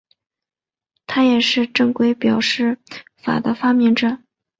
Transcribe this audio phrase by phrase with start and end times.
[1.05, 2.79] 他也是正规表示
[3.17, 4.17] 法的发明者。